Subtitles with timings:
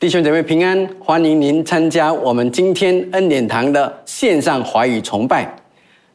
[0.00, 5.54] 弟兄姐妹平安，欢迎您参加我们今天恩典堂的线上华语崇拜。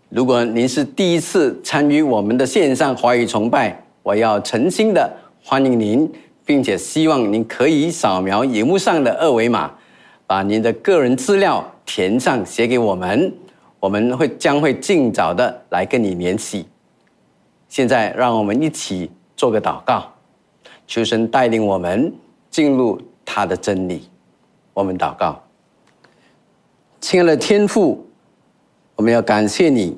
[0.09, 5.08] 如果您是第一次参与我们的线上华语崇拜，我要诚心的
[5.44, 6.12] 欢迎您，
[6.44, 9.71] 并且希望您可以扫描荧幕上的二维码，
[10.26, 13.31] 把您的个人资料填上，写给我们，
[13.79, 16.66] 我们会将会尽早的来跟你联系。
[17.70, 20.12] 现在，让我们一起做个祷告，
[20.88, 22.12] 求神带领我们
[22.49, 22.99] 进入。
[23.26, 24.07] 他的真理，
[24.73, 25.41] 我们祷告。
[27.02, 28.08] 亲爱的天父，
[28.95, 29.98] 我们要感谢你，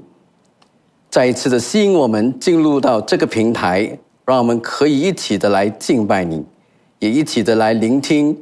[1.10, 6.44] 再一次的吸引我们进入到这个平台，让我们可以一起的来敬拜你，
[7.00, 8.36] 也一起的来聆听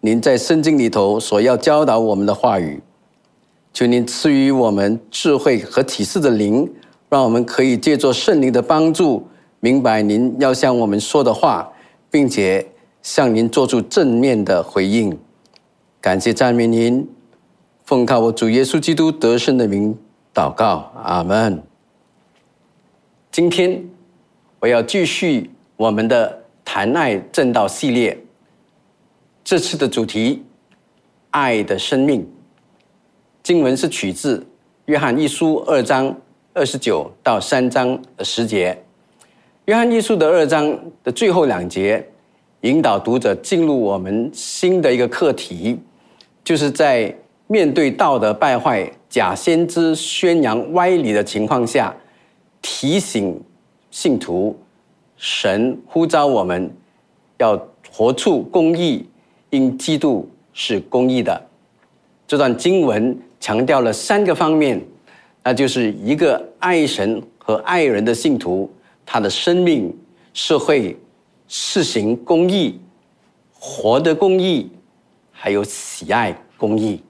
[0.00, 2.80] 您在圣经里头所要教导我们的话语。
[3.72, 6.68] 求您赐予我们智慧和启示的灵，
[7.08, 9.26] 让我们可以借助圣灵的帮助，
[9.60, 11.70] 明白您要向我们说的话，
[12.10, 12.66] 并且。
[13.08, 15.18] 向您做出正面的回应，
[15.98, 17.08] 感谢赞美您，
[17.86, 19.96] 奉靠我主耶稣基督得胜的名
[20.34, 21.62] 祷告，阿门。
[23.32, 23.82] 今天
[24.60, 28.22] 我要继续我们的谈爱正道系列，
[29.42, 30.44] 这次的主题
[31.32, 32.30] “爱的生命”，
[33.42, 34.46] 经文是取自
[34.84, 36.14] 约翰一书二章
[36.52, 38.78] 二十九到三章十节，
[39.64, 42.06] 约翰一书的二章的最后两节。
[42.62, 45.78] 引导读者进入我们新的一个课题，
[46.42, 47.14] 就是在
[47.46, 51.94] 面对道德败坏、假先知宣扬歪理的情况下，
[52.60, 53.40] 提醒
[53.92, 54.58] 信徒，
[55.16, 56.68] 神呼召我们
[57.38, 57.56] 要
[57.92, 59.06] 活出公义，
[59.50, 61.40] 因基督是公义的。
[62.26, 64.84] 这段经文强调了三个方面，
[65.44, 68.68] 那就是一个爱神和爱人的信徒，
[69.06, 69.96] 他的生命、
[70.34, 70.96] 社会。
[71.48, 72.78] 实行公益，
[73.52, 74.70] 活的公益，
[75.32, 77.02] 还有喜爱公益。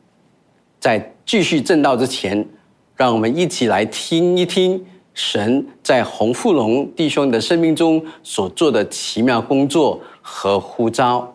[0.81, 2.49] 在继续正道之前，
[2.95, 11.35] 让我们一起来听一听神在洪富龙弟兄的生命中所做的奇妙工作和呼召。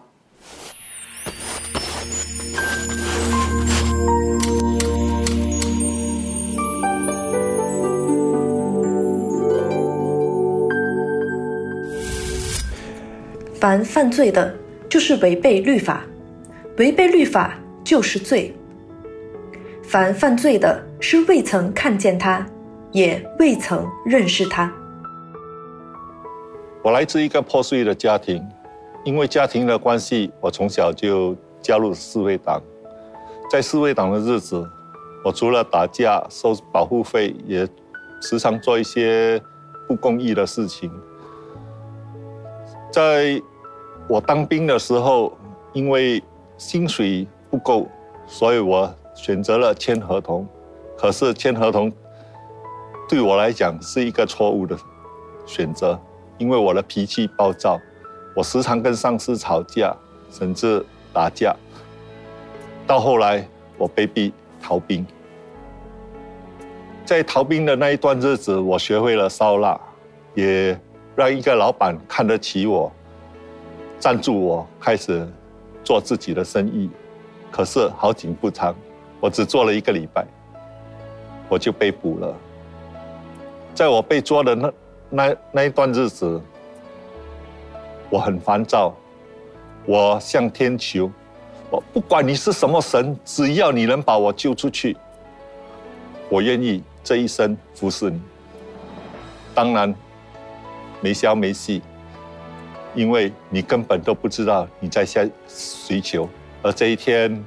[13.64, 14.54] 凡犯罪的，
[14.90, 16.02] 就是违背律法；
[16.80, 18.54] 违背律法就是罪。
[19.82, 22.46] 凡犯罪的，是未曾看见他，
[22.92, 24.70] 也未曾认识他。
[26.84, 28.46] 我来自一个破碎的家庭，
[29.06, 32.62] 因为家庭的关系，我从小就加入四卫党。
[33.50, 34.70] 在四卫党的日子，
[35.24, 37.66] 我除了打架、收保护费，也
[38.22, 39.42] 时常做一些
[39.88, 40.92] 不公义的事情。
[42.92, 43.42] 在
[44.08, 45.36] 我当兵的时候，
[45.72, 46.22] 因为
[46.58, 47.88] 薪水不够，
[48.28, 50.48] 所以我选择了签合同。
[50.98, 51.92] 可是签合同
[53.10, 54.78] 对我来讲是一个错误的
[55.46, 56.00] 选择，
[56.38, 57.80] 因为我的脾气暴躁，
[58.36, 59.96] 我时常跟上司吵架，
[60.30, 61.56] 甚至打架。
[62.86, 63.48] 到后来，
[63.78, 64.32] 我被逼
[64.62, 65.06] 逃兵。
[67.06, 69.80] 在逃兵的那一段日子，我学会了烧腊，
[70.36, 70.80] 也
[71.16, 72.92] 让一个老板看得起我。
[74.04, 75.26] 赞助我开始
[75.82, 76.90] 做自己的生意，
[77.50, 78.76] 可是好景不长，
[79.22, 80.28] 我只做了一个礼拜，
[81.48, 82.36] 我就被捕了。
[83.74, 84.74] 在我被捉的那
[85.10, 86.42] 那那一段日子，
[88.10, 88.94] 我很烦躁，
[89.86, 91.10] 我向天求，
[91.70, 94.98] 我不管你是什么神，只要你能把我救出去，
[96.28, 98.22] 我愿意这一生服侍你。
[99.56, 99.96] 当然，
[101.00, 101.82] 没消没息。
[102.96, 106.30] 因为你根本都不知道你在向谁求，
[106.62, 107.44] 而这一天，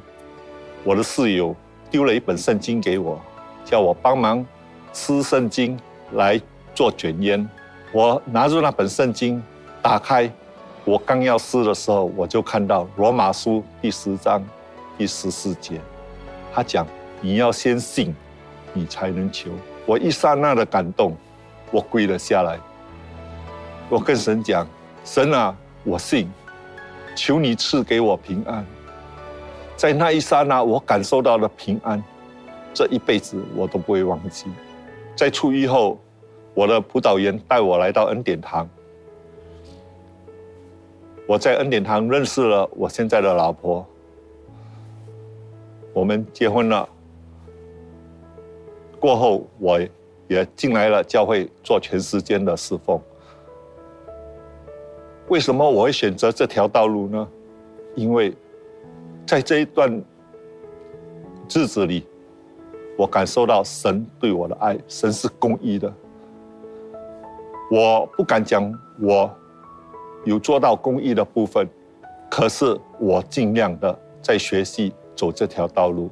[0.82, 1.54] 我的室友
[1.90, 3.20] 丢了一本圣经给我，
[3.64, 4.44] 叫我帮忙
[4.92, 5.78] 撕圣经
[6.12, 6.40] 来
[6.74, 7.48] 做卷烟。
[7.92, 9.40] 我拿住那本圣经，
[9.80, 10.28] 打开，
[10.84, 14.44] 我刚要撕的时候，我就看到罗马书第十章
[14.98, 15.80] 第十四节，
[16.52, 16.84] 他讲
[17.20, 18.12] 你要先信，
[18.72, 19.50] 你才能求。
[19.86, 21.16] 我一刹那的感动，
[21.70, 22.58] 我跪了下来，
[23.88, 24.66] 我跟神讲。
[25.06, 26.28] 神啊，我信，
[27.14, 28.66] 求你赐给我平安。
[29.76, 32.02] 在那一刹那，我感受到了平安，
[32.74, 34.46] 这一辈子我都不会忘记。
[35.14, 35.96] 在初一后，
[36.54, 38.68] 我的辅导员带我来到恩典堂，
[41.24, 43.86] 我在恩典堂认识了我现在的老婆，
[45.92, 46.86] 我们结婚了。
[48.98, 49.80] 过后，我
[50.26, 53.00] 也进来了教会做全时间的侍奉。
[55.28, 57.28] 为什么我会选择这条道路呢？
[57.96, 58.32] 因为
[59.26, 59.90] 在这一段
[61.48, 62.06] 日子里，
[62.96, 65.92] 我感受到神对我的爱，神是公义的。
[67.68, 69.28] 我不敢讲我
[70.24, 71.68] 有做到公益的部分，
[72.30, 76.08] 可是我尽量的在学习走这条道路。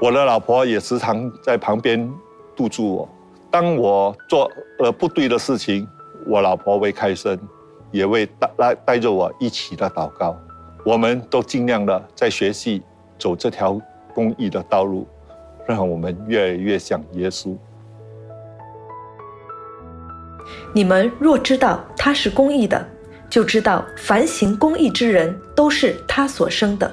[0.00, 2.08] 我的老婆也时常在旁边
[2.54, 3.08] 督促我。
[3.50, 4.48] 当我做
[4.78, 5.86] 了不对的事情，
[6.26, 7.36] 我老婆会开声，
[7.92, 10.36] 也会带来带着我一起的祷告。
[10.84, 12.82] 我们都尽量的在学习
[13.16, 13.80] 走这条
[14.12, 15.06] 公益的道路，
[15.64, 17.56] 让我们越来越像耶稣。
[20.74, 22.84] 你们若知道他是公益的，
[23.30, 26.92] 就知道凡行公益之人都是他所生的。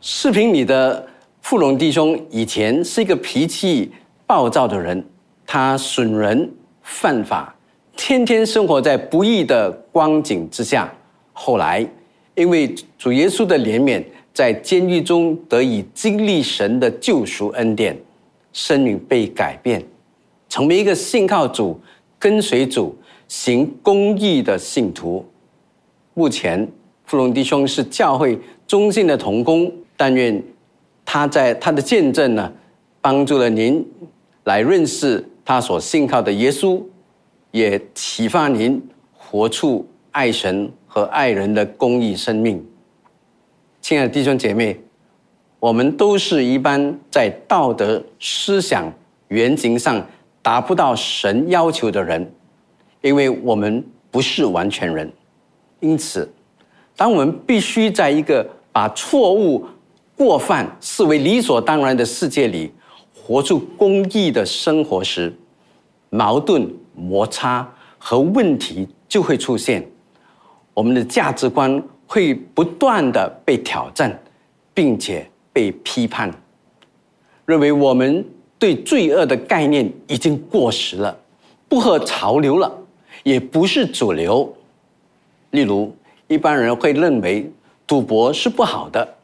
[0.00, 1.06] 视频里的
[1.42, 3.92] 富隆弟兄以前是一个脾气
[4.26, 5.04] 暴躁的人，
[5.46, 6.50] 他损人
[6.82, 7.54] 犯法，
[8.02, 10.90] 天天生活在不义的光景之下。
[11.34, 11.86] 后来，
[12.34, 14.02] 因为主耶稣的怜悯，
[14.32, 17.94] 在监狱中得以经历神的救赎恩典，
[18.54, 19.84] 生命被改变。
[20.48, 21.78] 成为一个信靠主、
[22.18, 22.96] 跟随主、
[23.28, 25.22] 行公义的信徒。
[26.14, 26.66] 目前，
[27.04, 29.70] 富隆弟兄是教会中心的童工。
[29.94, 30.42] 但愿
[31.04, 32.50] 他在他的见证呢，
[33.02, 33.86] 帮助了您
[34.44, 36.82] 来认识他所信靠的耶稣，
[37.50, 38.82] 也启发您
[39.12, 42.64] 活出爱神和爱人的公益生命。
[43.80, 44.78] 亲爱的弟兄姐妹，
[45.58, 48.92] 我们都是一般在道德思想
[49.28, 50.04] 原则上。
[50.42, 52.32] 达不到神要求的人，
[53.02, 55.12] 因为我们不是完全人，
[55.80, 56.26] 因此，
[56.96, 59.62] 当我们必须在一个把错误、
[60.16, 62.72] 过犯视为理所当然的世界里，
[63.14, 65.30] 活出公益的生活时，
[66.08, 69.86] 矛盾、摩擦和问题就会出现，
[70.74, 74.18] 我们的价值观会不断的被挑战，
[74.74, 76.30] 并且被批判，
[77.46, 78.24] 认为我们。
[78.60, 81.18] 对罪恶的概念已经过时了，
[81.66, 82.70] 不合潮流了，
[83.22, 84.54] 也不是主流。
[85.52, 85.96] 例如，
[86.28, 87.50] 一般人会认为
[87.86, 89.16] 赌博是不好的，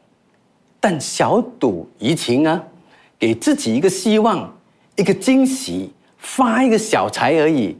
[0.79, 2.63] 但小赌怡情啊，
[3.19, 4.51] 给自己一个希望，
[4.95, 7.77] 一个惊喜，发一个小财而已。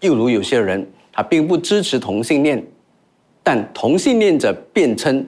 [0.00, 2.62] 又如有些人，他并不支持同性恋，
[3.42, 5.26] 但同性恋者辩称，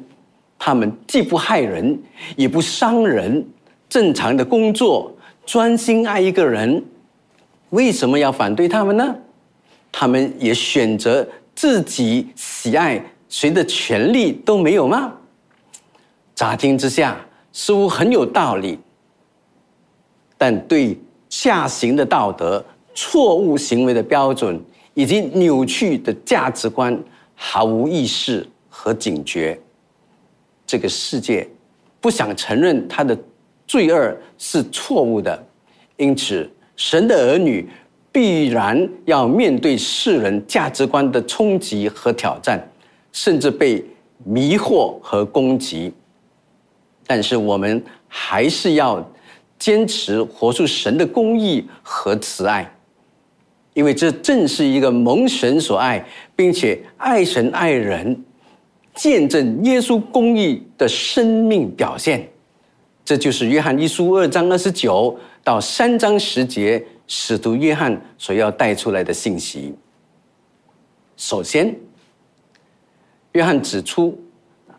[0.58, 1.98] 他们既不害人，
[2.36, 3.46] 也不伤人，
[3.88, 5.12] 正常的工作。
[5.46, 6.84] 专心爱一个人，
[7.70, 9.16] 为什么要反对他们呢？
[9.92, 15.14] 他们也选择自己喜爱谁的权利都没有吗？
[16.34, 17.16] 乍听之下
[17.52, 18.78] 似乎很有道理，
[20.36, 22.64] 但对下行的道德、
[22.94, 24.60] 错误行为的标准
[24.94, 26.98] 以及扭曲的价值观
[27.34, 29.58] 毫无意识和警觉。
[30.66, 31.48] 这个世界
[32.00, 33.18] 不想承认他的。
[33.68, 35.44] 罪恶是错误的，
[35.96, 37.68] 因此神的儿女
[38.12, 42.64] 必然要面对世人价值观的冲击和挑战，
[43.10, 43.84] 甚至被
[44.22, 45.92] 迷惑和攻击。
[47.08, 49.04] 但是我们还是要
[49.58, 52.70] 坚持活出神的公义和慈爱，
[53.74, 56.04] 因为这正是一个蒙神所爱，
[56.34, 58.24] 并且爱神爱人、
[58.94, 62.28] 见证耶稣公义的生命表现。
[63.04, 69.74] 这就是约翰一书二章二十九到三章十节，使徒约翰所要带出来的信息。
[71.16, 71.74] 首先，
[73.32, 74.20] 约翰指出，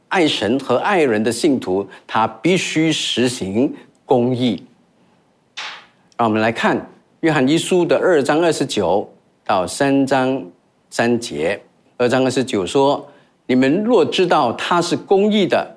[0.10, 3.74] 爱神和爱人的信徒，他必须实行
[4.07, 4.63] 公义。
[6.17, 9.07] 让我们来看约翰一书的二章二十九
[9.45, 10.43] 到三章
[10.89, 11.61] 三节。
[11.97, 13.07] 二章二十九说
[13.45, 15.75] ：“你们若知道他是公义的。”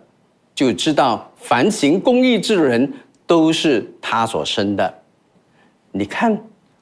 [0.53, 2.93] 就知道凡行公义之人
[3.27, 4.95] 都是他所生的。
[5.91, 6.39] 你看，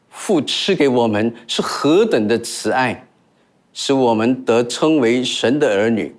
[0.08, 3.06] 父赐给我们是何等的慈爱，
[3.72, 6.12] 使我们得称为神的儿女。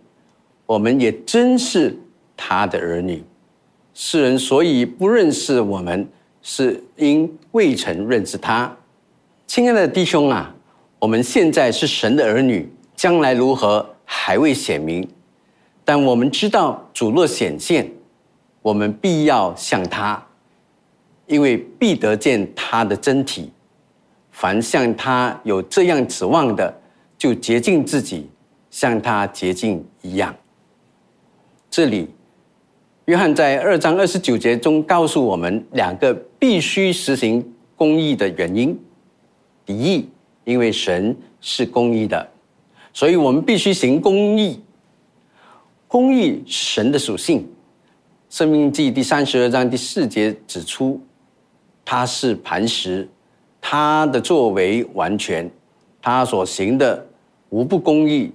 [0.65, 1.97] 我们也真是
[2.37, 3.21] 他的儿女。
[4.01, 6.07] 世人所以不认识我们，
[6.41, 8.73] 是因未曾认识他。
[9.45, 10.55] 亲爱的弟兄啊，
[10.99, 15.05] 我们现在是神的儿女，将来如何还未显明。
[15.83, 17.91] 但我们知道主若显现，
[18.61, 20.25] 我们必要向他，
[21.27, 23.51] 因为必得见他的真体。
[24.31, 26.73] 凡向他有这样指望的，
[27.17, 28.29] 就洁净自己，
[28.71, 30.33] 像他洁净一样。
[31.69, 32.07] 这里，
[33.09, 37.43] 约翰在二章二十九节中告诉我们两个必须实行
[37.75, 38.79] 公义的原因：
[39.65, 40.07] 第一，
[40.43, 42.29] 因为神是公义的，
[42.93, 44.61] 所以我们必须行公义。
[45.87, 47.49] 公义神的属性。
[48.29, 51.01] 生命记第三十二章第四节指出，
[51.83, 53.09] 他是磐石，
[53.59, 55.49] 他的作为完全，
[55.99, 57.03] 他所行的
[57.49, 58.31] 无不公义，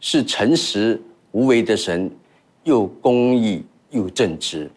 [0.00, 2.10] 是诚实无为的神，
[2.64, 3.64] 又公义
[3.96, 4.70] 又正直。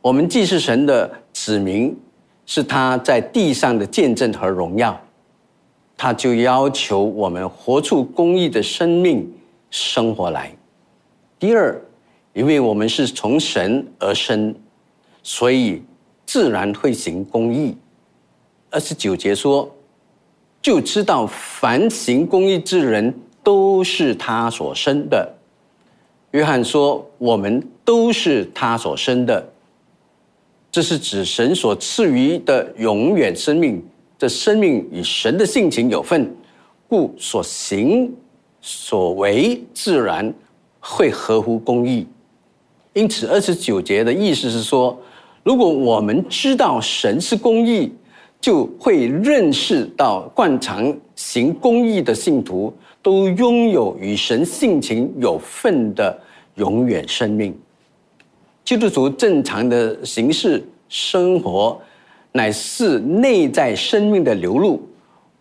[0.00, 1.96] 我们既是神的子民，
[2.46, 5.00] 是他在地上的见证和荣耀。
[5.96, 9.32] 他就要求我们活出公义的生命
[9.70, 10.52] 生活来。
[11.38, 11.80] 第二，
[12.32, 14.52] 因为我们是从神而生，
[15.22, 15.80] 所以
[16.26, 17.76] 自然会行公义。
[18.70, 19.72] 二十九节说，
[20.60, 25.32] 就知道凡行公义之人都是他所生的。
[26.32, 29.46] 约翰说，我们都是他所生的，
[30.70, 33.82] 这是指神所赐予的永远生命。
[34.18, 36.32] 这生命与神的性情有份，
[36.86, 38.12] 故所行
[38.60, 40.32] 所为自然
[40.78, 42.06] 会合乎公义。
[42.92, 44.96] 因此，二十九节的意思是说，
[45.42, 47.92] 如果我们知道神是公义，
[48.40, 52.72] 就会认识到惯常行公义的信徒
[53.02, 56.16] 都拥有与神性情有份的
[56.54, 57.58] 永远生命。
[58.64, 61.80] 基督徒正常的形式生活。
[62.34, 64.80] 乃是内在生命的流露。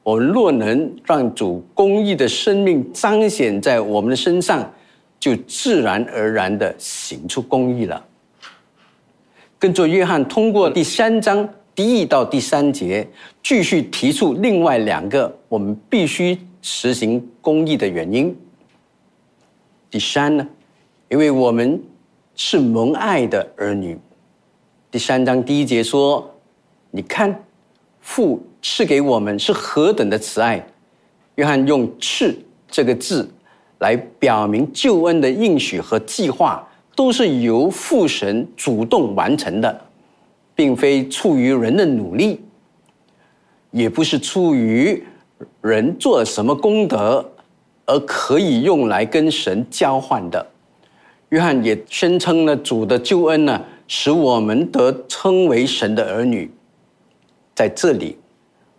[0.03, 4.69] 我若能让主公义的生命彰显在我们的身上，
[5.17, 8.05] 就自然而然的行出公义了。
[9.57, 13.07] 跟着约翰通过第三章第一到第三节，
[13.41, 18.35] 继续提出另外两个我们必须实行公义的原因。
[19.89, 20.45] 第三呢，
[21.07, 21.81] 因为我们
[22.35, 23.97] 是蒙爱的儿女。
[24.89, 26.27] 第三章第一节说。
[26.93, 27.33] 你看，
[28.01, 30.61] 父赐给我们是何等的慈爱。
[31.35, 32.37] 约翰用“赐”
[32.69, 33.25] 这个字
[33.79, 39.81] 来表明救恩的应许和计划，都是由父神主动完成的，
[40.53, 42.41] 并非出于人的努力，
[43.71, 45.01] 也不是出于
[45.61, 47.25] 人做了什么功德
[47.85, 50.45] 而可以用来跟神交换的。
[51.31, 56.51] 约翰也宣称了主的救恩呢，使我们得称为神的儿女。
[57.55, 58.17] 在这里，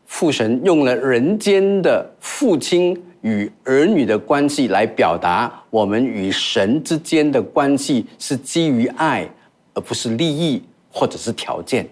[0.04, 9.26] 父神用了人间的父亲与儿女的关系来表达我们与神之间的关系是基于爱，
[9.73, 11.88] 而不是利益或者是条件，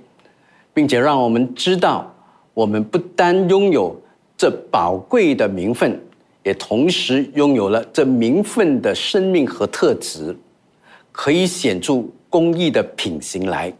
[0.74, 2.14] 并且让我们知道，
[2.52, 3.98] 我们不单拥有
[4.36, 5.98] 这宝贵的名分，
[6.42, 10.36] 也同时拥有了这名分的生命和特质，
[11.12, 13.72] 可以显出公义的品行来。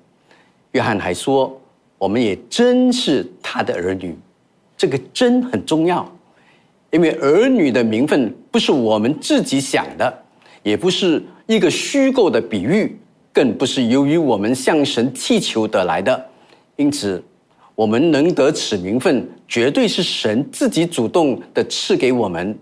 [0.72, 1.56] 约翰还说。
[2.00, 4.16] 我们也真是他的儿女，
[4.74, 6.10] 这个“真”很重要，
[6.90, 10.22] 因为儿女的名分不是我们自己想的，
[10.62, 12.98] 也不是一个虚构的比喻，
[13.34, 16.26] 更不是由于我们向神祈求得来的。
[16.76, 17.22] 因此，
[17.74, 22.58] 我们能得此名分，绝对是神自己主动的赐给我们，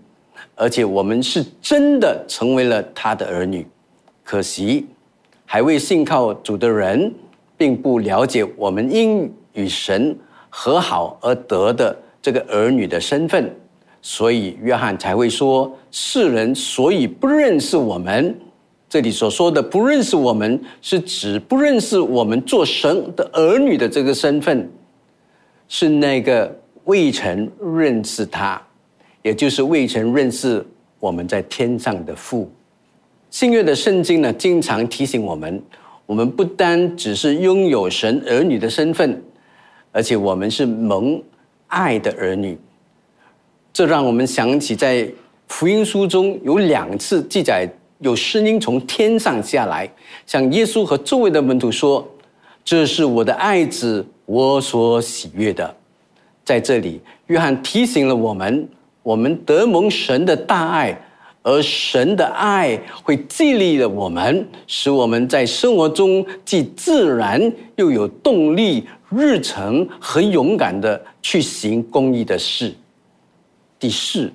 [0.55, 3.65] 而且我们是真的成为了他的儿女。
[4.29, 4.85] 可惜，
[5.43, 7.11] 还未信靠主的人。
[7.57, 10.17] 并不了解我们因与神
[10.49, 13.53] 和好而得的这个儿女的身份，
[14.01, 18.33] 所以约翰才会说：世人所以不认识我们。
[18.87, 24.71] 这里所说的不认识我们，是指不认识我们做神的儿女的这个身份，
[25.67, 28.61] 是那个未曾认识他，
[29.21, 30.65] 也就是未曾认识
[30.97, 32.49] 我们在天上的父。
[33.29, 35.61] 新约的圣经呢，经常提醒我们。
[36.05, 39.21] 我们不单只是拥有神儿女的身份，
[39.91, 41.21] 而且我们是蒙
[41.67, 42.57] 爱的儿女。
[43.71, 45.07] 这让我们想起，在
[45.47, 47.69] 福音书中有两次记载，
[47.99, 49.87] 有声音从天上下来，
[50.25, 52.07] 向耶稣和周围的门徒说
[52.65, 55.75] ：“这是我的爱子，我所喜悦的。”
[56.43, 58.67] 在这里，约翰提醒了我们：
[59.03, 60.99] 我们得蒙神的大爱。
[61.49, 72.71] 而神的爱会激励了我们，使我们在生活中既自然又有动力、日程很勇敢的去行公益的事。
[73.79, 74.31] 第四，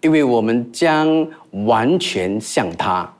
[0.00, 1.28] 因为我们将
[1.66, 3.14] 完全像他。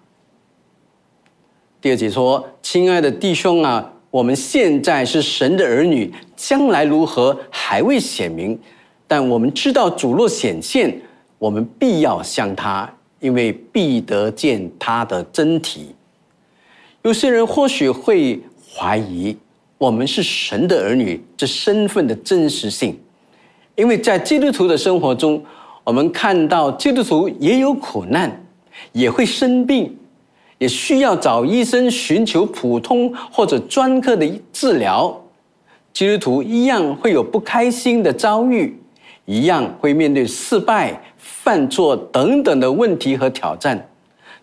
[1.79, 8.59] 第二节说：“亲爱的弟兄啊，我们现在是神的儿女，将来如何还未显明，
[9.07, 10.99] 但我们知道主若显现。”
[11.43, 15.93] 我们必要向他，因为必得见他的真体。
[17.03, 18.41] 有些人或许会
[18.73, 19.37] 怀疑，
[19.77, 22.97] 我们是神的儿女这身份的真实性，
[23.75, 25.43] 因为在基督徒的生活中，
[25.83, 28.41] 我们看到基督徒也有苦难，
[28.93, 29.99] 也会生病，
[30.59, 35.21] 也需要找医生寻求普通或者专科的治疗。
[35.93, 38.81] 基督徒一样会有不开心的遭遇，
[39.25, 41.03] 一样会面对失败、
[41.43, 43.89] 犯错等等的问题和挑战。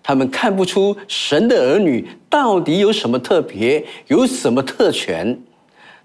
[0.03, 5.37] 他们看不出神的儿女到底有什么特别，有什么特权。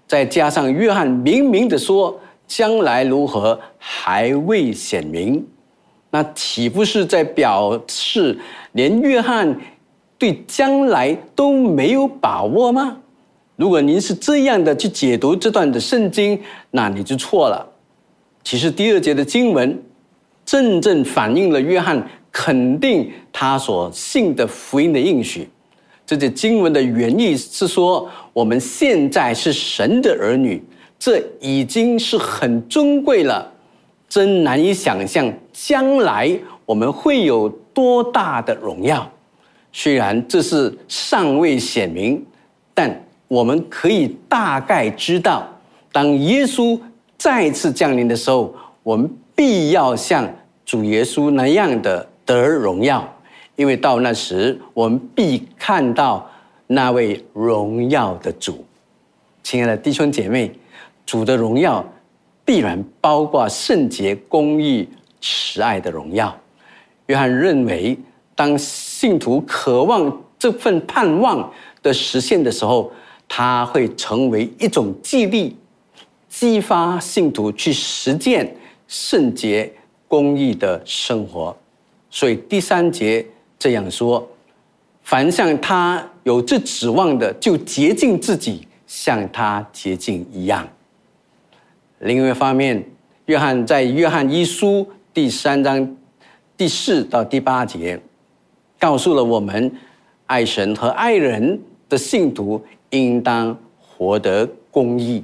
[0.07, 5.45] 再加上约翰明明的说，将来如何还未显明，
[6.11, 8.37] 那岂不是在表示
[8.73, 9.57] 连约翰
[10.17, 12.97] 对将来都没有把握吗？
[13.55, 16.39] 如果您是这样的去解读这段的圣经，
[16.71, 17.65] 那你就错了。
[18.43, 19.81] 其实第二节的经文，
[20.45, 25.49] 真正反映了约翰肯定他所信的福音的应许。
[26.05, 30.63] 这些经文的原意是说，我们现在是神的儿女，
[30.99, 33.51] 这已经是很尊贵了，
[34.07, 36.31] 真难以想象将来
[36.65, 39.11] 我们会有多大的荣耀。
[39.73, 42.23] 虽然这是尚未显明，
[42.73, 43.01] 但。
[43.27, 45.49] 我们可以大概知道，
[45.91, 46.79] 当耶稣
[47.17, 50.33] 再次降临的时候，我们必要像
[50.65, 53.07] 主耶稣那样的得荣耀，
[53.55, 56.29] 因为到那时，我们必看到
[56.67, 58.65] 那位荣耀的主。
[59.43, 60.51] 亲爱的弟兄姐妹，
[61.05, 61.85] 主的荣耀
[62.43, 64.87] 必然包括圣洁、公义、
[65.21, 66.35] 慈爱的荣耀。
[67.07, 67.95] 约翰认为，
[68.35, 71.51] 当信徒渴望这份盼望
[71.83, 72.91] 的实现的时候，
[73.27, 75.55] 它会成为一种激励，
[76.27, 78.55] 激发信徒去实践
[78.87, 79.71] 圣洁、
[80.07, 81.55] 公义的生活。
[82.09, 83.25] 所以第三节
[83.57, 84.27] 这样说：
[85.01, 90.67] 凡向他有这指望的，就洁净自己，像他洁净一样。
[91.99, 92.83] 另一方面，
[93.25, 95.95] 约翰在约翰一书第三章
[96.55, 97.99] 第四到第八节，
[98.79, 99.71] 告诉了我们
[100.25, 102.63] 爱神和爱人的信徒。
[102.91, 105.21] 应当活得公义，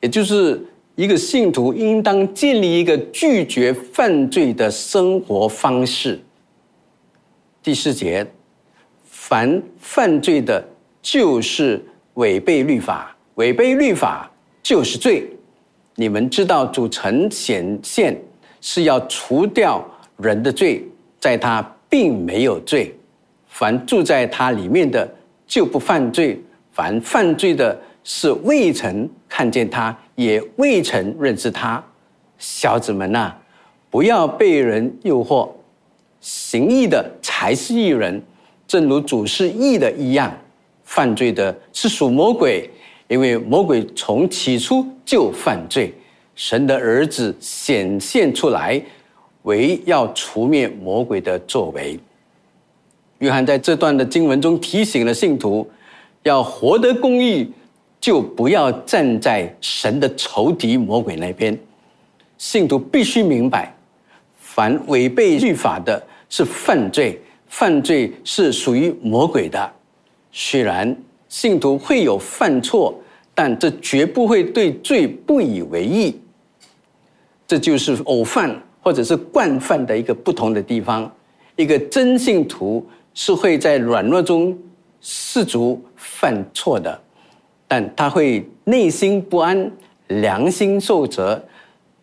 [0.00, 0.60] 也就是
[0.98, 6.18] 一个信徒应当建立一个拒绝犯罪的生活方式。
[7.62, 8.26] 第四节，
[9.04, 10.60] 凡犯罪的，
[11.00, 11.80] 就是
[12.14, 14.28] 违背律法，违背律法
[14.60, 15.24] 就是罪。
[15.94, 18.20] 你们知道主曾显现
[18.60, 20.84] 是要除掉人的罪，
[21.20, 22.92] 在他并没有罪，
[23.46, 25.08] 凡住在他里面的
[25.46, 26.42] 就不犯罪。
[26.72, 31.82] 凡犯罪的，是未曾看见他，也未曾认识他。
[32.38, 33.32] 小子们呐，
[33.88, 35.48] 不要被人诱惑。
[36.20, 38.20] 行义的才是义人，
[38.66, 40.36] 正如主是义的一样。
[40.82, 42.68] 犯罪的是属魔鬼，
[43.06, 45.94] 因为魔鬼从起初就犯罪。
[46.34, 48.82] 神的儿子显现出来，
[49.42, 51.96] 为要除灭魔鬼的作为。
[53.18, 55.64] 约翰在这段的经文中提醒了信徒。
[56.24, 57.48] 要活得公义，
[58.00, 61.58] 就不要站在神的仇敌魔鬼那边。
[62.36, 63.74] 信徒必须明白，
[64.38, 69.72] 凡违背律法的，是犯罪，犯罪是属于魔鬼的。
[70.30, 70.96] 虽然
[71.28, 72.94] 信徒会有犯错，
[73.34, 76.20] 但这绝不会对罪不以为意。
[77.46, 81.10] 这就是偶犯或者是惯犯的一个不同的地方。
[81.56, 84.56] 一个真信徒是会在软弱中。
[85.00, 87.00] 世足犯错的，
[87.68, 89.70] 但他会内心不安，
[90.08, 91.40] 良心受责，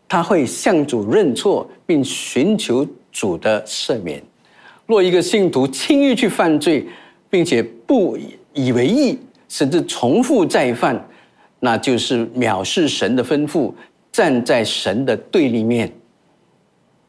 [0.08, 4.22] 他会向主认错，并寻求主的赦免。
[4.86, 6.86] 若一个信徒轻易去犯罪，
[7.32, 8.16] 并且不
[8.54, 11.04] 以为意，甚至重复再犯，
[11.60, 13.74] 那就是藐视神的吩咐，
[14.12, 15.92] 站在神的对立面。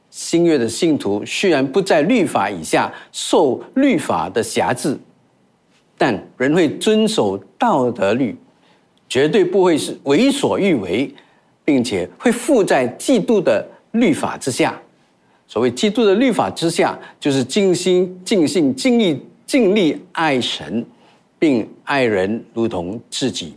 [0.09, 4.99] 新约的信徒虽然不在律法以下，受律法的辖制。
[5.99, 8.37] 但人会遵守道德律，
[9.09, 11.13] 绝对不会是为所欲为，
[11.65, 14.81] 并且会附在嫉妒的律法之下。
[15.47, 20.85] 所谓嫉妒的律法之下，就是尽心、尽性、尽力、尽力爱神，
[21.39, 23.55] 并爱人如同自己。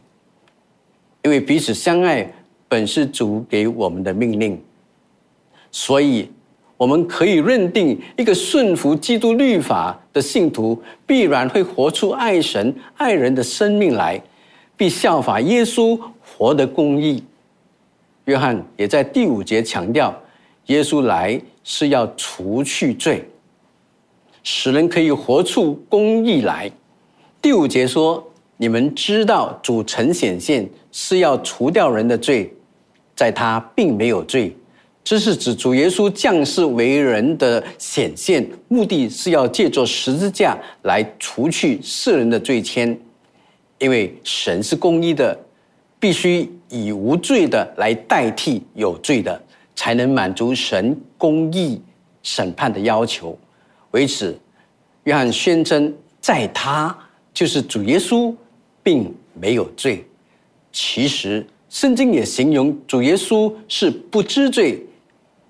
[1.23, 2.31] 因为彼此相爱
[2.67, 4.61] 本是主给我们的命令，
[5.71, 6.29] 所以。
[6.77, 14.17] 我们可以认定，一个顺服基督律法的信徒，必然会活出爱神爱人的生命来，
[14.79, 17.21] 必效法耶稣活的公义。
[18.23, 20.17] 约翰也在第五节强调，
[20.67, 23.27] 耶稣来是要除去罪，
[24.41, 26.71] 使人可以活出公义来。
[27.41, 32.49] 第五节说：“你们知道主曾显现是要除掉人的罪，
[33.13, 34.55] 在他并没有罪。”
[35.03, 42.97] 这是指主耶稣降世为人的显现，目的是要借着十字架来除去世人的罪愆。
[43.79, 45.37] 因为神是公义的，
[45.99, 49.41] 必须以无罪的来代替有罪的，
[49.75, 51.81] 才能满足神公义
[52.21, 53.37] 审判的要求。
[53.91, 54.37] 为此，
[55.05, 56.95] 约翰宣称，在他
[57.33, 58.33] 就是主耶稣，
[58.83, 60.05] 并没有罪。
[60.71, 64.85] 其实，圣经也形容主耶稣是不知罪。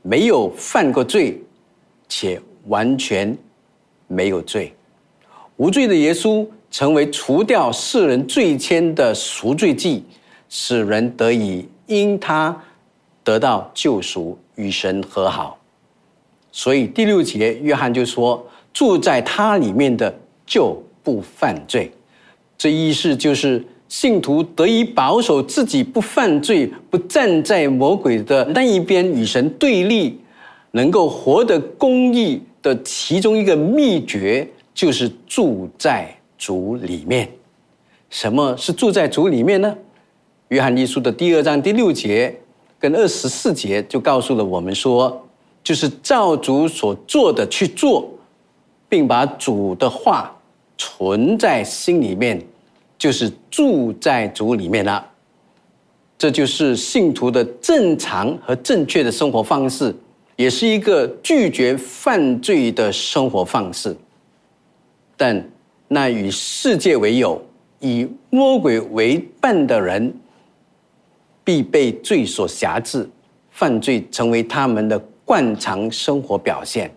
[0.01, 1.37] 没有犯过罪，
[2.07, 3.37] 且完全
[4.07, 4.73] 没有罪，
[5.57, 10.03] 无罪的耶稣成为除掉世人罪愆的赎罪祭，
[10.49, 12.55] 使人得以因他
[13.23, 15.57] 得到救赎，与神和好。
[16.51, 20.13] 所以第六节，约翰就说：“住在他里面的
[20.45, 21.91] 就不犯罪。”
[22.57, 23.65] 这意思就是。
[23.89, 30.19] 信徒得以保守自己不犯罪，不站在魔鬼的那一边与神对立，
[30.73, 37.29] 能够活得公义的其中一个秘诀，就是住在主里面。
[38.09, 39.77] 什么是住在主里面呢？
[40.47, 42.35] 约翰一书的第二章第六节
[42.79, 45.23] 跟二十四节就告诉了我们说，
[45.63, 48.09] 就是照主所做的去做，
[48.87, 50.35] 并把主的话
[50.75, 52.43] 存在心里面。
[52.97, 55.09] 就是住在主里面了，
[56.17, 59.95] 这就是信徒的正常和正确的生活方式，
[60.35, 63.95] 也是一个拒绝犯罪的生活方式。
[65.15, 65.41] 但
[65.91, 67.41] 那与世界为友、
[67.79, 70.13] 以魔鬼为伴的人，
[71.43, 73.09] 必被罪所辖制，
[73.49, 76.89] 犯罪成为他们的惯常生活表现。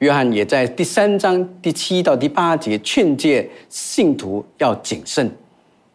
[0.00, 5.28] 约翰也在第三章第七到第八节劝诫信徒要谨慎，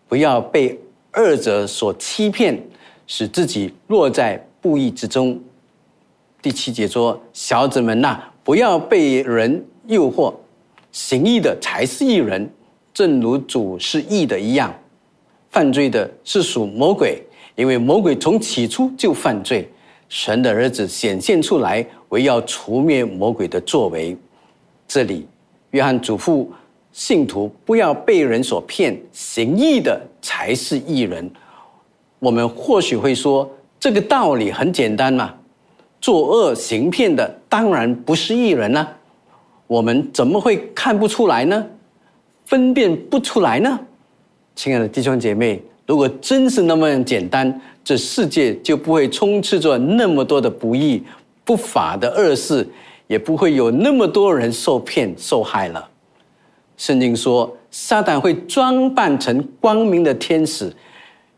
[0.09, 0.77] 不要被
[1.11, 2.59] 二者所欺骗，
[3.05, 5.39] 使自己落在不义之中。
[6.41, 10.33] 第七节说：“小子们呐，不要被人诱惑，
[10.93, 12.49] 行义的才是义人，
[12.93, 14.73] 正如主是义的一样。
[15.49, 17.21] 犯罪的是属魔鬼，
[17.55, 19.69] 因为魔鬼从起初就犯罪。
[20.07, 24.15] 神的儿子显现出来。”为要除灭魔鬼的作为，
[24.87, 25.25] 这里
[25.71, 26.45] 约翰嘱咐
[26.91, 31.27] 信徒不要被人所骗，行义的才是义人。
[32.19, 35.33] 我们或许会说，这个道理很简单嘛，
[35.99, 38.95] 作恶行骗的当然不是义人了。
[39.73, 41.65] 我们怎么会看不出来呢？
[42.45, 43.79] 分辨不出来呢？
[44.53, 51.03] 亲爱的弟兄姐妹，如果真是那么简单，这世界就不会充斥着那么多的不义。
[51.43, 52.69] 不法的恶事，
[53.07, 55.89] 也不会有那么多人受骗受害了。
[56.77, 60.71] 圣经说，撒旦会装扮成光明的天使，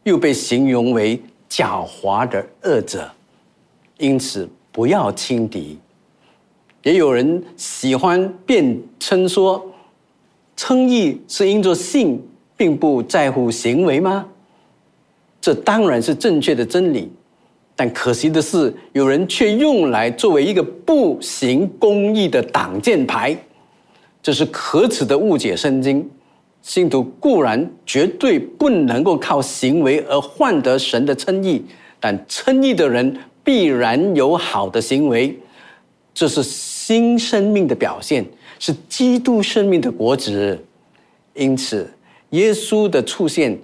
[0.04, 1.18] 又被形容为
[1.50, 3.10] 狡猾的恶者，
[3.98, 5.80] 因此不要轻敌。
[6.86, 9.74] 也有人喜欢辩称说，
[10.56, 12.24] 称义是因着信，
[12.56, 14.24] 并不在乎行为吗？
[15.42, 17.12] 这当然是正确的真理。
[17.76, 23.36] 但可惜的是，有人却用来作为一个不行公义的挡箭牌，
[24.22, 26.08] 这是可耻的误解圣经。
[26.62, 31.66] 信徒固然绝对不能够靠行为而换得神的称义，
[32.00, 35.36] 但称义的人必然有好的行为，
[36.14, 36.42] 这是
[36.86, 38.24] 新生命的表现，
[38.60, 40.64] 是基督生命的果子。
[41.34, 41.92] 因此，
[42.30, 43.58] 耶稣的出现。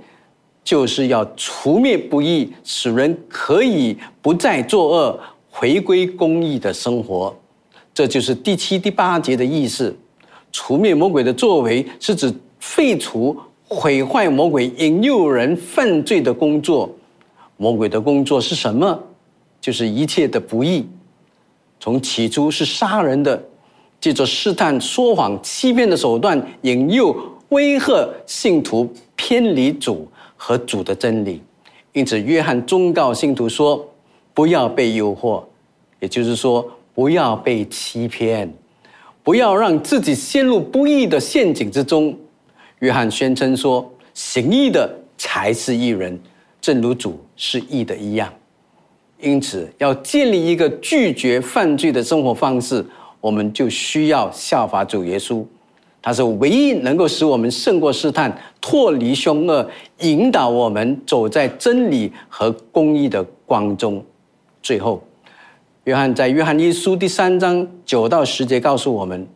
[0.64, 7.36] 就是要除灭不义，使人可以不再作恶，回归公义的生活。
[7.96, 9.96] 这就是第七、第八节的意思。
[10.52, 13.36] 除灭魔鬼的作为，是指废除、
[13.68, 16.88] 毁坏魔鬼引诱人犯罪的工作。
[17.58, 19.04] 魔鬼的工作是什么？
[19.60, 20.88] 就是一切的不义。
[21.82, 23.44] 从起初是杀人的，
[24.00, 27.14] 借着试探、说谎、欺骗的手段，引诱、
[27.50, 30.08] 威吓信徒偏离主。
[30.44, 31.40] 和主的真理，
[31.94, 33.88] 因此约翰忠告信徒说
[34.34, 35.44] ：“不要被诱惑，
[36.00, 38.52] 也就是说，不要被欺骗，
[39.22, 42.18] 不要让自己陷入不义的陷阱之中。”
[42.82, 46.20] 约翰宣称说：“行义的才是义人，
[46.60, 48.34] 正如主是义的一样。”
[49.22, 52.86] 因此，要建立一个拒绝犯罪的生活方式，
[53.20, 55.46] 我们就需要效法主耶稣。
[56.02, 64.04] 他是唯一能够使我们胜过试探、脱离凶恶、引导我们走在真理和公义的光中。
[64.64, 65.04] 最后，
[65.84, 69.28] 约翰在约翰一书第三章九到十节告诉我们：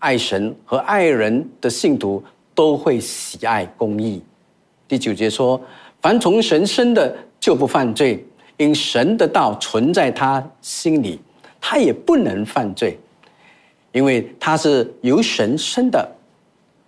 [0.00, 2.22] 爱神和爱人的信徒
[2.54, 4.22] 都会喜爱公义。
[4.86, 5.58] 第九节说：
[6.02, 8.22] 凡从神生的就不犯罪，
[8.60, 11.18] 因神的道存在他心里，
[11.58, 12.98] 他也不能犯罪，
[13.90, 16.06] 因为他是由神生的。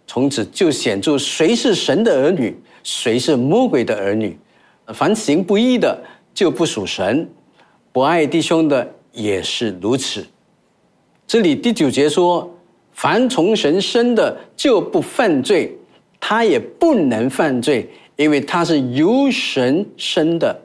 [0.07, 4.39] 从此就显出谁是神的儿女，谁是魔鬼的儿女。
[4.89, 5.99] 凡行不义的
[6.35, 7.27] 就不属神，
[7.91, 10.23] 不爱弟兄的也是如此。
[11.27, 12.55] 这里第九节说：
[12.93, 15.75] 凡从神生的就不犯罪，
[16.21, 20.62] 他也不能犯罪，因为他是由神生的。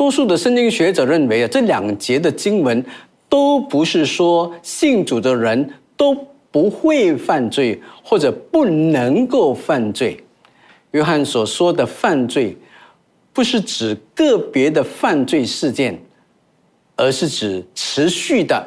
[0.00, 2.82] 多数的圣经学者认为啊，这两节的经文
[3.28, 6.16] 都不是说信主的人都
[6.50, 10.18] 不会犯罪，或者不能够犯罪。
[10.92, 12.56] 约翰所说的犯罪。
[13.34, 15.96] 不是指个别的犯罪事件，
[16.96, 18.66] 而是指持续的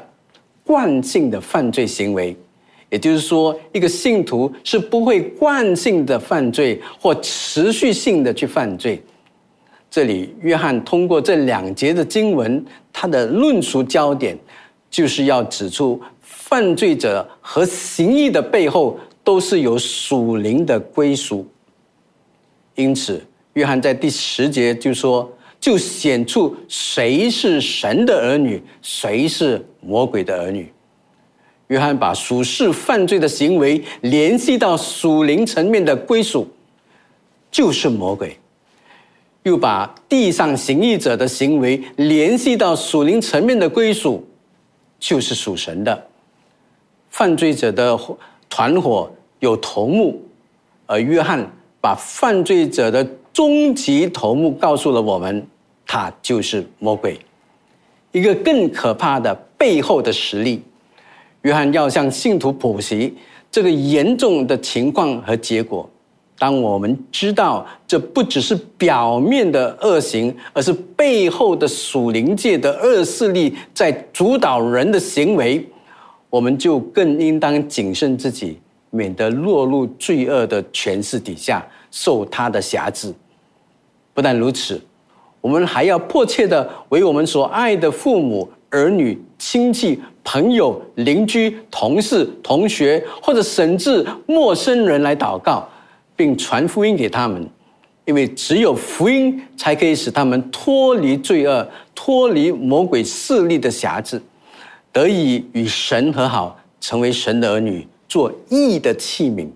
[0.63, 2.38] 惯性的犯罪行为。
[2.91, 9.02] 也就是说，一个信徒是不会惯性的犯罪或持续性的去犯罪。
[9.96, 14.36] 这里，约翰通过这两节的经文，他的论述焦点
[14.90, 21.48] 就是要指出，犯罪者和行义的背后都是有属灵的归属。
[22.74, 23.24] 因此。
[23.54, 30.74] 约翰在第十节就说：“就显出谁是神的儿女，谁是魔鬼的儿女。”
[31.70, 36.48] 约翰把属世犯罪的行为联系到属灵层面的归属，
[37.52, 38.30] 就是魔鬼；
[39.44, 44.26] 又把地上行义者的行为联系到属灵层面的归属，
[45.00, 46.08] 就是属神的。
[47.10, 47.98] 犯罪者的
[48.50, 50.22] 团伙有头目，
[50.86, 51.48] 而约翰
[51.80, 53.08] 把犯罪者的。
[53.34, 55.44] 终极头目告诉了我们，
[55.88, 57.20] 他就是魔鬼。
[58.12, 60.62] 一个更可怕的背后的实力，
[61.42, 63.12] 约翰要向信徒普及
[63.50, 65.90] 这个严重的情况和结果。
[66.44, 75.66] 当我们知道这不只是表面的恶行，而是背后的属灵界的恶势力在主导人的行为，
[76.30, 83.14] 我们就更应当谨慎自己，免得落入罪恶的权势底下，受他的辖制。
[84.14, 84.82] 不但如此，
[85.40, 95.66] 我们还要迫切的为我们所爱的父母、儿女、亲戚、朋友、邻居、同事、同学，或者甚至陌生人来祷告，
[96.24, 97.46] 并传福音给他们，
[98.06, 104.22] 因为只有福音才可以使他们脱离罪恶、脱离魔鬼势力的辖制，
[104.94, 109.50] 得以与神和好，成为神的儿女，做义的器皿，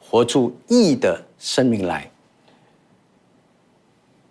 [0.00, 2.10] 活出义的生命来。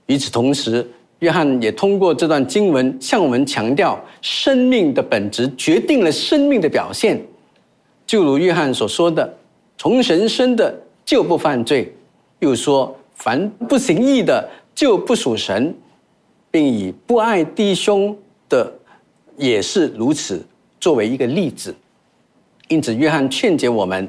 [0.08, 0.86] 与此同时，
[1.20, 7.18] 约翰也通过这段经文向我们强调，生命的本质决定了生命的表现。
[8.06, 9.34] 就如约翰所说的
[9.80, 11.92] ：“从神生的就不犯罪。”
[12.38, 15.74] 又说：“凡不行义的就不属神，
[16.52, 18.16] 并以不爱弟兄
[18.48, 18.72] 的
[19.36, 20.46] 也是如此
[20.80, 21.74] 作为一个例子。”
[22.70, 24.08] 因此，约翰劝解我们：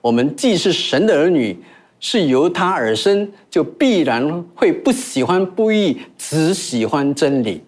[0.00, 1.56] 我们既是神的儿女。
[2.02, 7.62] 是由他而生，就必然会不喜欢不义，只喜欢真理，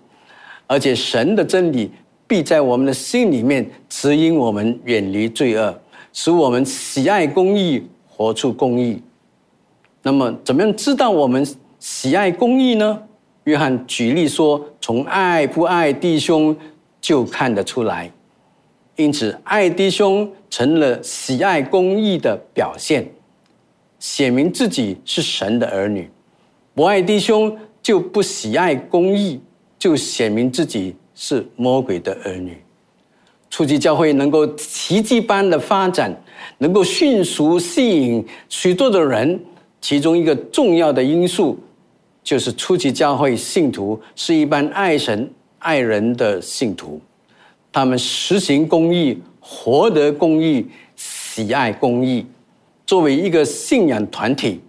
[0.66, 1.90] 而且神的真理
[2.26, 5.78] 必在我们的心里面指引我们远离罪恶，
[6.14, 7.86] 使我们喜爱公义，
[8.22, 9.02] 活出公义。
[10.02, 11.44] 那么，怎么样知道我们
[11.78, 13.02] 喜爱公义呢？
[13.44, 16.56] 约翰举例说，从爱不爱弟兄
[17.00, 18.10] 就看得出来。
[18.94, 23.04] 因此，爱弟兄成了喜爱公义的表现。
[23.98, 26.08] 显明自己是神的儿女，
[26.74, 29.40] 不爱弟兄就不喜爱公义，
[29.78, 32.56] 就显明自己是魔鬼的儿女。
[33.52, 36.10] 初级教会能够奇迹般的发展，
[36.56, 39.38] 能够迅速吸引许多的人，
[39.78, 41.58] 其中一个重要的因素，
[42.24, 46.98] 就是初级教会信徒是一般爱神爱人的信徒，
[47.70, 52.24] 他们实行公义，活得公义，喜爱公义。
[52.86, 54.62] 作为一个信仰团体，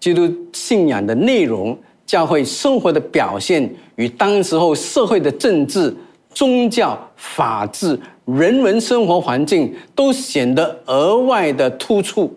[0.00, 5.94] 基督信仰的内容、教会生活的表现与当时候社会的政治、
[6.30, 12.34] 宗教、法治、人文生活环境都显得额外的突出，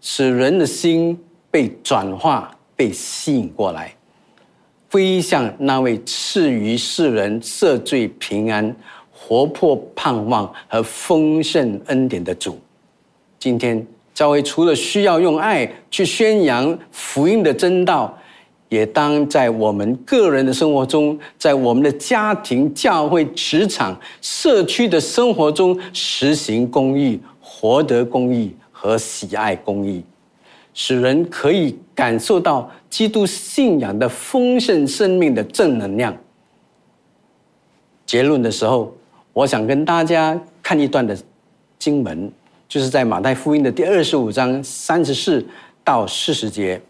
[0.00, 1.18] 使人的心
[1.50, 3.94] 被转化、被吸引过来，
[4.88, 8.74] 飞向那位赐予世人赦罪、平安、
[9.12, 12.58] 活泼盼望和丰盛恩典的主。
[13.38, 13.86] 今天。
[14.14, 18.16] 教会除了需要用爱去宣扬福音的真道，
[18.68, 30.02] 也当在我们个人的生活中，在我们的家庭、教会、职场、社区的生活中实行公义、活得公义和喜爱公义，
[30.72, 36.16] 使人可以感受到基督信仰的丰盛生命的正能量。
[38.04, 38.92] 结论的时候，
[39.32, 41.16] 我想跟大家看一段的
[41.78, 42.30] 经文，
[42.68, 45.46] 就是在马太福音的第二十五章三十四
[45.84, 46.80] 到四十节。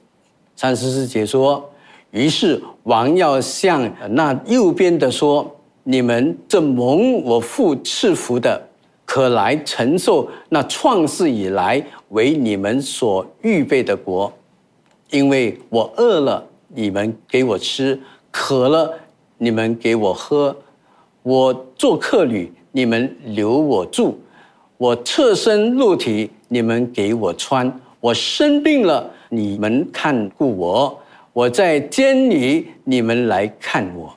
[0.56, 1.68] 三十四节说
[2.12, 5.50] ：“于是王要向那右边的说
[5.82, 8.60] ：‘你们这蒙我父赐福的，
[9.04, 14.32] 可来承受那创世以来为你们所预备的国，
[15.10, 17.98] 因为我饿了，你们给我吃；
[18.30, 18.92] 渴了，
[19.38, 20.56] 你们给我喝。’”
[21.24, 24.14] 我做客旅，你们留我住；
[24.76, 27.66] 我侧身露体，你们给我穿；
[27.98, 30.98] 我生病了，你们看顾我；
[31.32, 34.14] 我在监里，你们来看我。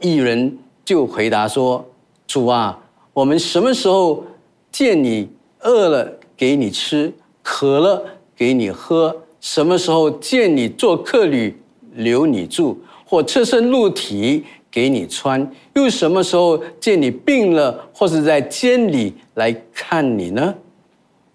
[0.00, 1.84] 一人就回答说
[2.26, 2.78] ：“主啊，
[3.12, 4.24] 我们什么时候
[4.70, 5.28] 见你
[5.60, 8.04] 饿了给你吃，渴了
[8.36, 9.16] 给你喝？
[9.40, 11.58] 什么时候见你做客旅
[11.94, 20.54] 留你住，或侧身露体？”给你穿，又什么时候见你病了，或是在监里来看你呢？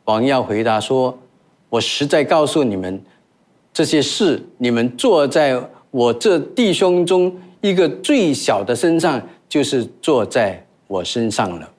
[0.06, 1.20] 王耀回答说
[1.76, 3.02] ：“我实在告诉你们，
[3.74, 5.62] 这些事你们坐在
[5.92, 11.70] 我这弟兄中一个最小的身上，就是坐在我身上了。”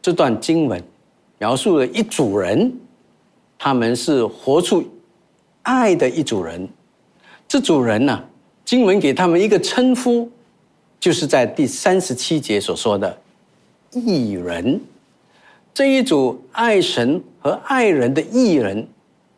[0.00, 0.80] 这段经文
[1.38, 2.72] 描述了一组人，
[3.58, 4.84] 他们是活出
[5.62, 6.68] 爱的一组人。
[7.48, 8.24] 这组人呢，
[8.64, 10.30] 经文给他们一个称呼。
[11.00, 13.18] 就是在第三十七节所说的
[13.90, 14.80] 艺人
[15.74, 18.86] 这一组爱神和爱人的艺人，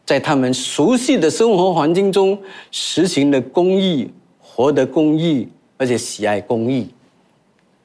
[0.05, 2.39] 在他们熟悉的生活环境中
[2.71, 6.89] 实行了公益，活得公益，而且喜爱公益，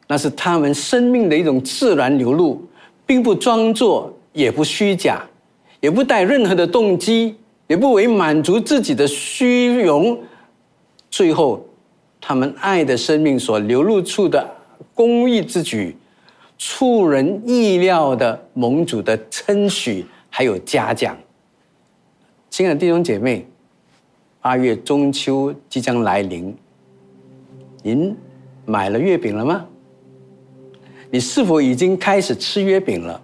[0.08, 2.62] 那是他们生命的一种自然流露，
[3.06, 5.26] 并不装作，也不虚假，
[5.80, 7.36] 也不带任何的动机，
[7.68, 10.18] 也不为满足自己的虚荣，
[11.10, 11.66] 最后。
[12.22, 14.46] 他们爱的生命所流露出的
[14.94, 15.96] 公益之举，
[16.58, 21.18] 出人意料的盟主的称许，还有嘉奖。
[22.60, 23.48] 亲爱的弟兄姐妹，
[24.42, 26.54] 八月中秋即将来临，
[27.82, 28.14] 您
[28.66, 29.66] 买了月饼了吗？
[31.10, 33.22] 你是否已经开始吃月饼了？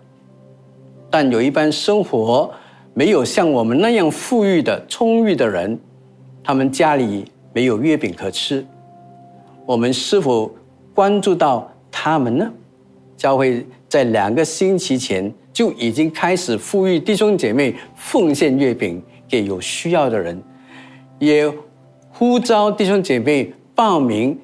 [1.12, 2.50] 但有一般生活
[2.94, 5.78] 没有像我们那样富裕的、充裕的人，
[6.42, 8.66] 他们家里没有月饼可吃。
[9.66, 10.50] 我们是否
[10.94, 12.50] 关注到他们呢？
[13.18, 20.42] 教会在两个星期前就已经开始呼吁弟兄姐妹奉献月饼给有需要的人，
[21.20, 21.52] 也
[22.10, 24.40] 呼召弟兄姐妹报名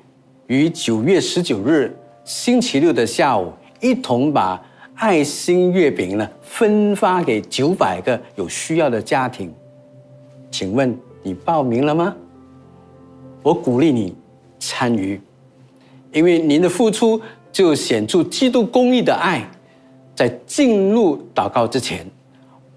[0.47, 4.61] 于九月十九日星期六的下午，一同把
[4.95, 9.53] 爱心月饼呢分发给九百个有需要的家庭。
[10.49, 12.15] 请问你报名了吗？
[13.43, 14.15] 我鼓励你。
[14.63, 15.19] 参与，
[16.11, 17.19] 因为您的付出
[17.51, 19.43] 就显出基督公义的爱。
[20.13, 22.05] 在进入祷告之前，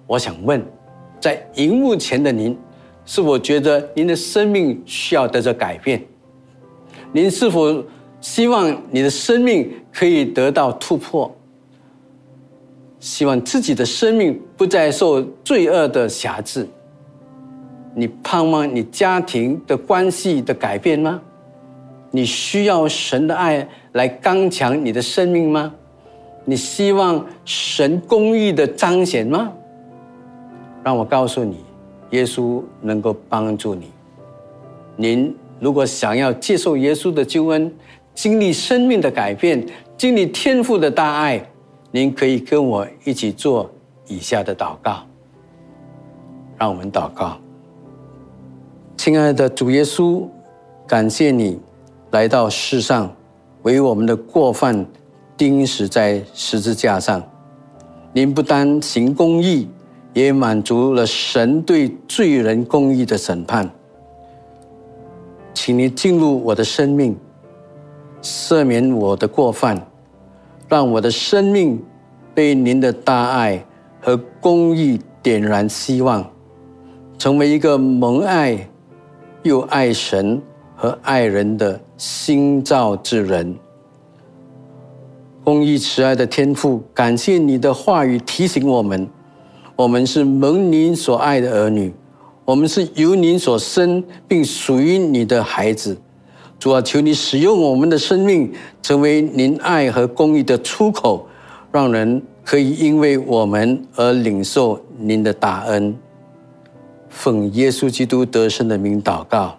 [0.06, 0.64] 我想问，
[1.24, 2.54] 在荧幕前的您，
[3.06, 6.04] 是否觉得您的生命需要得着改变？
[7.12, 7.82] 您是否
[8.20, 11.34] 希望你的生命可以得到突破？
[13.00, 16.68] 希望自己的生命不再受罪恶的辖制？
[17.94, 21.22] 你盼望你家庭的关系的改变吗？
[22.10, 25.74] 你需要神的爱来刚强你的生命吗？
[26.44, 29.50] 你希望神公义的彰显吗？
[30.84, 31.64] 让我告诉你，
[32.10, 33.90] 耶稣能够帮助你。
[34.96, 37.72] 您如果想要接受耶稣的救恩，
[38.14, 39.66] 经历生命的改变，
[39.96, 41.44] 经历天父的大爱，
[41.90, 43.70] 您可以跟我一起做
[44.06, 45.02] 以下的祷告。
[46.58, 47.36] 让我们祷告，
[48.96, 50.22] 亲爱的主耶稣，
[50.86, 51.58] 感谢你。
[52.10, 53.12] 来到世上，
[53.62, 54.86] 为我们的过犯
[55.36, 57.20] 钉死在十字架上。
[58.12, 59.68] 您不单行公义，
[60.14, 63.70] 也满足了神对罪人公义的审判。
[65.52, 67.14] 请你进入我的生命，
[68.22, 69.86] 赦免我的过犯，
[70.68, 71.78] 让我的生命
[72.34, 73.62] 被您的大爱
[74.00, 76.24] 和公义点燃希望，
[77.18, 78.66] 成为一个蒙爱
[79.42, 80.40] 又爱神。
[80.76, 83.56] 和爱人的心造之人，
[85.44, 89.08] 公义慈爱的天父，感谢你的话语提醒我们：
[89.76, 91.92] 我们是蒙您所爱的儿女，
[92.44, 95.96] 我们是由您所生并属于你的孩子。
[96.58, 101.26] 主啊，求你使用我们的生命，成为您爱和公义的出口，
[101.72, 105.94] 让人可以因为我们而领受您的大恩。
[107.08, 109.58] 奉耶稣基督得胜的名祷告，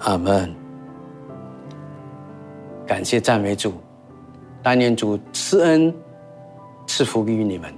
[0.00, 0.52] 阿门。
[2.86, 3.72] 感谢赞美主，
[4.62, 5.94] 但愿主赐恩
[6.86, 7.72] 赐福于你们，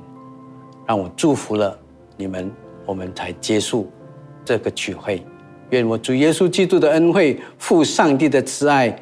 [0.86, 1.76] 让我祝福了
[2.16, 2.50] 你们，
[2.84, 3.90] 我们才结束
[4.44, 5.22] 这个聚会。
[5.70, 8.96] 愿我主耶稣基督的恩惠、父上帝的慈爱、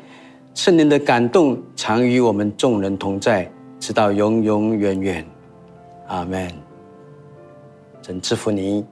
[0.54, 5.24] 圣灵的感动，常与我们众人同在，直到永永远远。
[6.08, 6.50] 阿门。
[8.00, 8.84] 真祝福你。